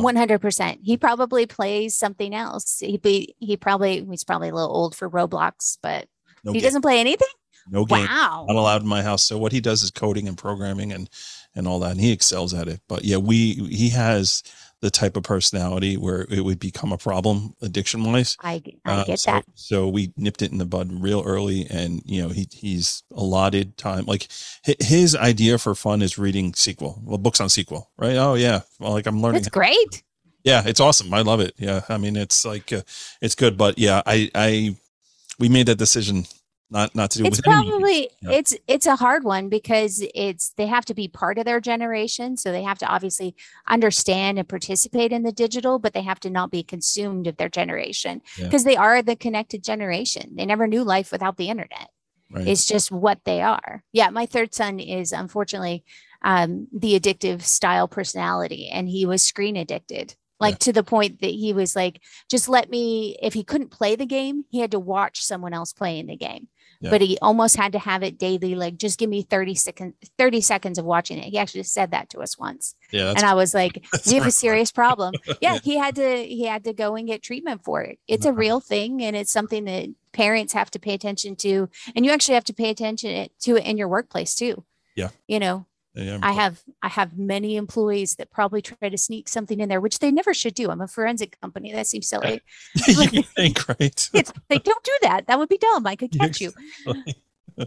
[0.00, 0.80] One hundred percent.
[0.82, 2.78] He probably plays something else.
[2.80, 6.06] He be he probably he's probably a little old for Roblox, but
[6.44, 6.66] no he game.
[6.66, 7.28] doesn't play anything.
[7.68, 8.06] No game.
[8.06, 8.44] Wow.
[8.46, 9.22] Not allowed in my house.
[9.22, 11.08] So what he does is coding and programming and
[11.54, 12.80] and all that, and he excels at it.
[12.88, 14.42] But yeah, we he has
[14.84, 18.36] the type of personality where it would become a problem addiction wise.
[18.40, 19.46] I, I uh, get so, that.
[19.54, 23.78] So we nipped it in the bud real early, and you know he he's allotted
[23.78, 24.04] time.
[24.04, 24.28] Like
[24.62, 28.16] his idea for fun is reading SQL, well books on SQL, right?
[28.16, 29.38] Oh yeah, well, like I'm learning.
[29.38, 30.02] It's great.
[30.42, 31.14] Yeah, it's awesome.
[31.14, 31.54] I love it.
[31.56, 32.82] Yeah, I mean it's like uh,
[33.22, 34.76] it's good, but yeah, I I
[35.38, 36.26] we made that decision
[36.74, 38.32] not not to do it's probably yeah.
[38.32, 42.36] it's it's a hard one because it's they have to be part of their generation
[42.36, 43.34] so they have to obviously
[43.68, 47.48] understand and participate in the digital but they have to not be consumed of their
[47.48, 48.72] generation because yeah.
[48.72, 51.88] they are the connected generation they never knew life without the internet
[52.30, 52.48] right.
[52.48, 55.84] it's just what they are yeah my third son is unfortunately
[56.26, 60.58] um, the addictive style personality and he was screen addicted like yeah.
[60.58, 64.06] to the point that he was like just let me if he couldn't play the
[64.06, 66.48] game he had to watch someone else playing the game
[66.84, 66.90] yeah.
[66.90, 70.40] but he almost had to have it daily like just give me 30 seconds 30
[70.40, 71.24] seconds of watching it.
[71.24, 72.74] He actually said that to us once.
[72.92, 75.14] Yeah and i was like we have a serious problem.
[75.40, 77.98] Yeah, yeah, he had to he had to go and get treatment for it.
[78.06, 78.38] It's a uh-huh.
[78.38, 82.34] real thing and it's something that parents have to pay attention to and you actually
[82.34, 84.64] have to pay attention to it in your workplace too.
[84.94, 85.08] Yeah.
[85.26, 89.60] You know yeah, I have I have many employees that probably try to sneak something
[89.60, 90.70] in there, which they never should do.
[90.70, 91.72] I'm a forensic company.
[91.72, 92.42] That seems silly.
[92.74, 93.78] you think, right?
[94.14, 95.26] it's like don't do that.
[95.28, 95.86] That would be dumb.
[95.86, 96.52] I could catch you.
[96.84, 96.96] but
[97.56, 97.66] wow.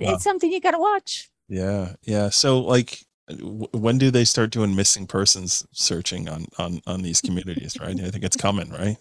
[0.00, 1.30] it's something you got to watch.
[1.48, 2.28] Yeah, yeah.
[2.28, 7.22] So like, w- when do they start doing missing persons searching on on on these
[7.22, 7.78] communities?
[7.80, 7.98] Right.
[7.98, 8.70] I think it's coming.
[8.70, 8.98] Right.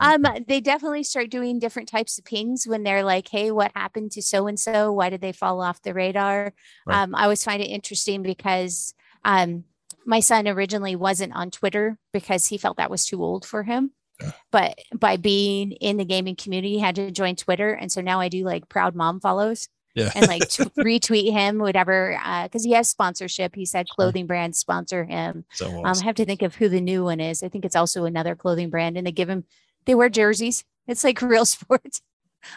[0.00, 4.12] Um, they definitely start doing different types of pings when they're like, "Hey, what happened
[4.12, 4.92] to so and so?
[4.92, 6.52] Why did they fall off the radar?"
[6.86, 7.02] Right.
[7.02, 9.64] Um, I always find it interesting because um,
[10.04, 13.92] my son originally wasn't on Twitter because he felt that was too old for him.
[14.20, 14.32] Yeah.
[14.50, 18.20] But by being in the gaming community, he had to join Twitter, and so now
[18.20, 19.68] I do like proud mom follows.
[19.94, 20.10] Yeah.
[20.16, 23.54] and like t- retweet him, whatever, because uh, he has sponsorship.
[23.54, 25.44] He said clothing brands sponsor him.
[25.52, 27.44] So um, I have to think of who the new one is.
[27.44, 29.44] I think it's also another clothing brand, and they give him
[29.86, 30.64] they wear jerseys.
[30.86, 32.02] It's like real sports.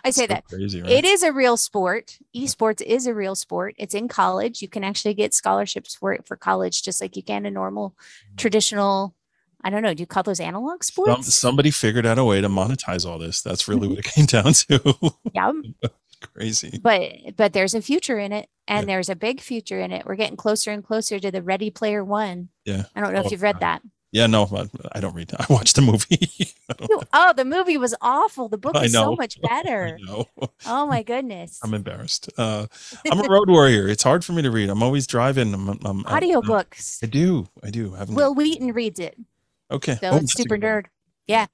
[0.03, 0.91] I say so that crazy, right?
[0.91, 2.17] it is a real sport.
[2.35, 3.73] Esports is a real sport.
[3.77, 4.61] It's in college.
[4.61, 7.91] You can actually get scholarships for it for college, just like you can a normal,
[7.91, 8.35] mm-hmm.
[8.35, 9.15] traditional.
[9.63, 9.93] I don't know.
[9.93, 11.11] Do you call those analog sports?
[11.11, 13.41] Some, somebody figured out a way to monetize all this.
[13.41, 14.95] That's really what it came down to.
[15.33, 15.51] yeah.
[16.33, 16.79] Crazy.
[16.81, 18.95] But but there's a future in it, and yeah.
[18.95, 20.05] there's a big future in it.
[20.05, 22.49] We're getting closer and closer to the Ready Player One.
[22.65, 22.83] Yeah.
[22.95, 23.81] I don't know oh, if you've read that.
[24.17, 25.31] Yeah, no, I don't read.
[25.39, 26.55] I watched the movie.
[27.13, 28.49] oh, the movie was awful.
[28.49, 29.99] The book is so much better.
[30.65, 31.59] Oh my goodness.
[31.63, 32.29] I'm embarrassed.
[32.35, 32.65] Uh,
[33.11, 33.87] I'm a road warrior.
[33.87, 34.69] It's hard for me to read.
[34.69, 35.53] I'm always driving.
[35.53, 36.99] I'm, I'm, Audio I'm, books.
[37.03, 37.47] I do.
[37.63, 37.95] I do.
[37.95, 39.15] I Wil Wheaton reads it.
[39.69, 39.97] Okay.
[40.01, 40.85] So oh, super nerd.
[41.27, 41.45] Yeah.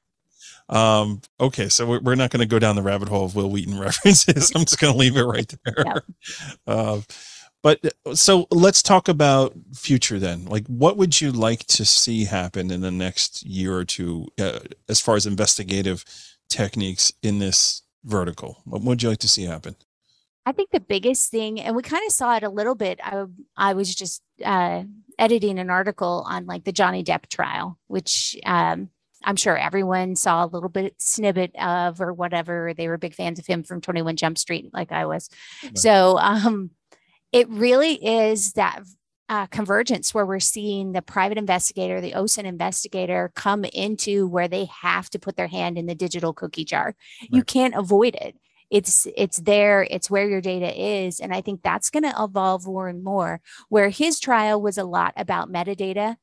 [0.69, 3.49] Um, okay, so we're, we're not going to go down the rabbit hole of Wil
[3.49, 4.51] Wheaton references.
[4.55, 5.83] I'm just going to leave it right there.
[5.85, 6.05] Yep.
[6.65, 7.01] Uh,
[7.63, 10.45] but uh, so let's talk about future then.
[10.45, 14.59] Like, what would you like to see happen in the next year or two uh,
[14.87, 16.05] as far as investigative
[16.49, 18.61] techniques in this vertical?
[18.65, 19.75] What would you like to see happen?
[20.45, 22.99] I think the biggest thing, and we kind of saw it a little bit.
[23.01, 23.23] I
[23.55, 24.83] I was just uh,
[25.17, 28.89] editing an article on like the Johnny Depp trial, which um,
[29.23, 32.73] I'm sure everyone saw a little bit snippet of or whatever.
[32.73, 35.29] They were big fans of him from 21 Jump Street, like I was.
[35.63, 35.77] Right.
[35.77, 36.71] So um,
[37.33, 38.83] it really is that
[39.27, 44.65] uh, convergence where we're seeing the private investigator, the OSINT investigator come into where they
[44.65, 46.95] have to put their hand in the digital cookie jar.
[47.21, 47.29] Right.
[47.31, 48.35] You can't avoid it.
[48.69, 49.87] It's it's there.
[49.89, 53.41] It's where your data is, and I think that's going to evolve more and more.
[53.69, 56.17] Where his trial was a lot about metadata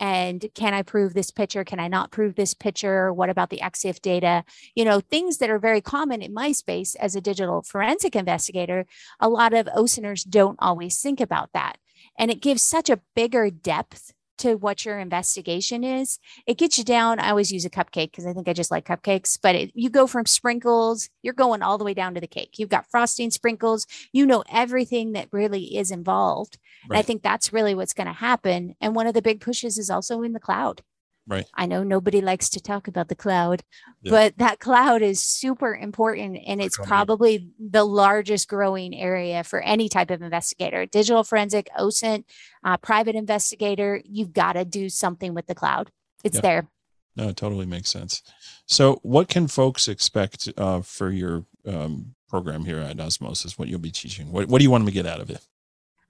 [0.00, 1.64] and can I prove this picture?
[1.64, 3.12] Can I not prove this picture?
[3.12, 4.44] What about the EXIF data?
[4.74, 8.86] You know, things that are very common in my space as a digital forensic investigator.
[9.20, 11.78] A lot of OSINTers don't always think about that.
[12.18, 16.18] And it gives such a bigger depth to what your investigation is.
[16.46, 17.18] It gets you down.
[17.18, 19.90] I always use a cupcake because I think I just like cupcakes, but it, you
[19.90, 22.58] go from sprinkles, you're going all the way down to the cake.
[22.58, 26.58] You've got frosting, sprinkles, you know everything that really is involved.
[26.88, 26.98] Right.
[26.98, 28.74] I think that's really what's going to happen.
[28.80, 30.82] And one of the big pushes is also in the cloud.
[31.28, 31.44] Right.
[31.54, 33.64] I know nobody likes to talk about the cloud,
[34.02, 34.10] yeah.
[34.10, 39.88] but that cloud is super important and it's probably the largest growing area for any
[39.88, 40.86] type of investigator.
[40.86, 42.24] Digital forensic, OSINT,
[42.62, 45.90] uh, private investigator, you've got to do something with the cloud.
[46.22, 46.68] It's there.
[47.16, 48.22] No, it totally makes sense.
[48.66, 53.58] So, what can folks expect uh, for your um, program here at Osmosis?
[53.58, 54.30] What you'll be teaching?
[54.30, 55.40] What, what do you want them to get out of it?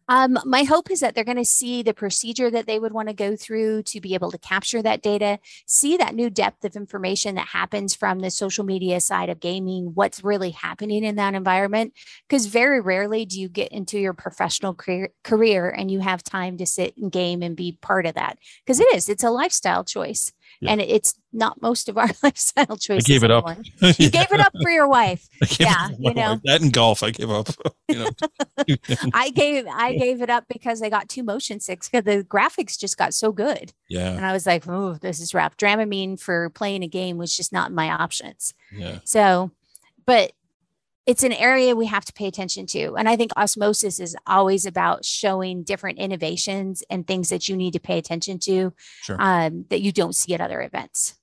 [0.08, 3.08] Um, my hope is that they're going to see the procedure that they would want
[3.08, 6.76] to go through to be able to capture that data, see that new depth of
[6.76, 11.34] information that happens from the social media side of gaming, what's really happening in that
[11.34, 11.92] environment.
[12.28, 16.56] Because very rarely do you get into your professional career, career and you have time
[16.58, 18.38] to sit and game and be part of that.
[18.64, 20.32] Because it is, it's a lifestyle choice.
[20.60, 20.72] Yeah.
[20.72, 23.04] And it's not most of our lifestyle choices.
[23.04, 23.46] I gave it up.
[23.98, 25.28] you gave it up for your wife.
[25.58, 26.40] Yeah, you know wife.
[26.44, 27.48] that in golf, I gave up.
[27.88, 28.08] You know,
[29.14, 32.76] I gave I gave it up because I got too motion sick because the graphics
[32.76, 33.72] just got so good.
[33.88, 35.56] Yeah, and I was like, oh, this is rough.
[35.56, 38.54] Dramamine for playing a game was just not my options.
[38.72, 38.98] Yeah.
[39.04, 39.52] So,
[40.04, 40.32] but
[41.06, 42.96] it's an area we have to pay attention to.
[42.96, 47.72] And I think osmosis is always about showing different innovations and things that you need
[47.74, 49.16] to pay attention to sure.
[49.20, 51.14] um, that you don't see at other events.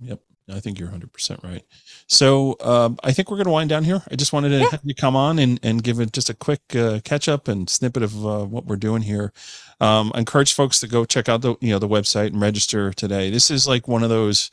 [0.00, 0.20] Yep.
[0.48, 1.64] I think you're 100% right.
[2.06, 4.02] So um, I think we're going to wind down here.
[4.10, 4.70] I just wanted to yeah.
[4.70, 7.68] have you come on and, and give it just a quick uh, catch up and
[7.68, 9.32] snippet of uh, what we're doing here.
[9.80, 12.92] Um, I encourage folks to go check out the you know the website and register
[12.92, 13.28] today.
[13.28, 14.50] This is like one of those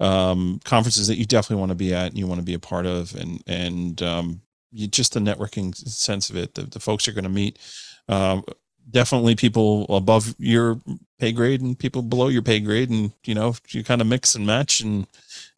[0.00, 2.58] um, conferences that you definitely want to be at and you want to be a
[2.58, 4.40] part of and and um,
[4.72, 7.58] you, just the networking sense of it the, the folks you're going to meet
[8.08, 8.44] um,
[8.90, 10.80] definitely people above your
[11.18, 14.34] pay grade and people below your pay grade and you know you kind of mix
[14.34, 15.06] and match and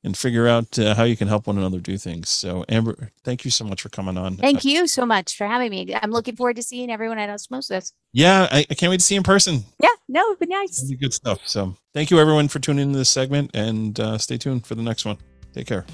[0.04, 2.28] and figure out uh, how you can help one another do things.
[2.28, 4.36] So amber thank you so much for coming on.
[4.36, 5.94] Thank you so much for having me.
[5.94, 7.92] I'm looking forward to seeing everyone at osmosis.
[8.12, 9.64] Yeah i, I can't wait to see you in person.
[9.82, 10.82] Yeah no it'd be nice.
[10.82, 11.40] It'd be good stuff.
[11.46, 14.82] So thank you everyone for tuning into this segment and uh, stay tuned for the
[14.82, 15.18] next one.
[15.52, 15.84] Take care.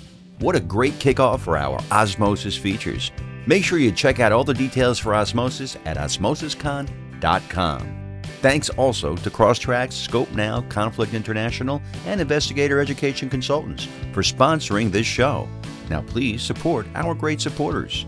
[0.41, 3.13] What a great kickoff for our osmosis features.
[3.47, 8.04] Make sure you check out all the details for osmosis at osmosiscon.com
[8.45, 15.49] Thanks also to Crosstracks, Skopenow, Conflict International, and Investigator Education Consultants for sponsoring this show.
[15.89, 18.05] Now, please support our great supporters.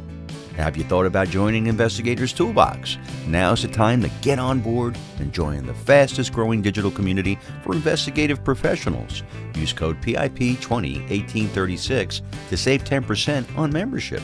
[0.56, 2.98] Have you thought about joining Investigators Toolbox?
[3.26, 7.72] Now's the time to get on board and join the fastest growing digital community for
[7.72, 9.22] investigative professionals.
[9.54, 12.20] Use code PIP201836
[12.50, 14.20] to save 10% on membership.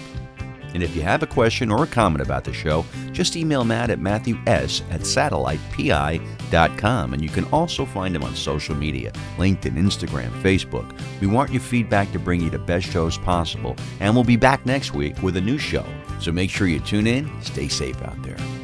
[0.75, 3.91] And if you have a question or a comment about the show, just email Matt
[3.91, 7.13] at matthews at satellitepi.com.
[7.13, 10.99] And you can also find him on social media LinkedIn, Instagram, Facebook.
[11.21, 13.77] We want your feedback to bring you the best shows possible.
[14.01, 15.85] And we'll be back next week with a new show.
[16.21, 17.31] So make sure you tune in.
[17.43, 18.62] Stay safe out there.